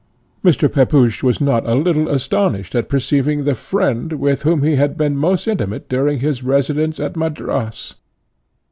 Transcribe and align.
Mr. 0.43 0.67
Pepusch 0.67 1.21
was 1.21 1.39
not 1.39 1.63
a 1.69 1.75
little 1.75 2.09
astonished 2.09 2.75
on 2.75 2.85
perceiving 2.85 3.43
the 3.43 3.53
friend, 3.53 4.13
with 4.13 4.41
whom 4.41 4.63
he 4.63 4.73
had 4.75 4.97
been 4.97 5.15
most 5.15 5.47
intimate 5.47 5.87
during 5.89 6.21
his 6.21 6.41
residence 6.41 6.99
at 6.99 7.15
Madras. 7.15 7.93